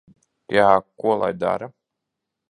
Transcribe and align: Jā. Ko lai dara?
Jā. 0.53 0.69
Ko 1.03 1.17
lai 1.23 1.29
dara? 1.43 1.69